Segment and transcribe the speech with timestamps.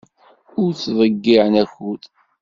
[0.61, 2.03] Ur ttḍeyyiɛen akud.